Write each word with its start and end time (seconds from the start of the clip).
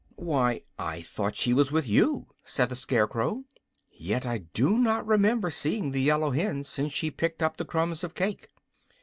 "Why, 0.15 0.63
I 0.79 1.03
thought 1.03 1.35
she 1.35 1.53
was 1.53 1.71
with 1.71 1.87
you," 1.87 2.25
said 2.43 2.69
the 2.69 2.75
Scarecrow. 2.75 3.43
"Yet 3.91 4.25
I 4.25 4.39
do 4.51 4.79
not 4.79 5.05
remember 5.05 5.51
seeing 5.51 5.91
the 5.91 6.01
yellow 6.01 6.31
hen 6.31 6.63
since 6.63 6.91
she 6.91 7.11
picked 7.11 7.43
up 7.43 7.57
the 7.57 7.65
crumbs 7.65 8.03
of 8.03 8.15
cake." 8.15 8.47